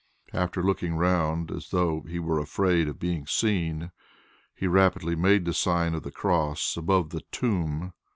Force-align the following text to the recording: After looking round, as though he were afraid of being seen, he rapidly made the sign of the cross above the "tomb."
After 0.33 0.63
looking 0.63 0.95
round, 0.95 1.51
as 1.51 1.69
though 1.69 2.01
he 2.01 2.17
were 2.17 2.39
afraid 2.39 2.87
of 2.87 2.97
being 2.97 3.27
seen, 3.27 3.91
he 4.55 4.65
rapidly 4.65 5.15
made 5.15 5.45
the 5.45 5.53
sign 5.53 5.93
of 5.93 6.01
the 6.01 6.09
cross 6.09 6.75
above 6.75 7.11
the 7.11 7.21
"tomb." 7.31 7.93